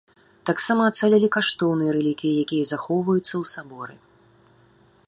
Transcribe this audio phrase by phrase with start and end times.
[0.49, 3.95] Таксама ацалелі каштоўныя рэліквіі, якія захоўваюцца ў саборы.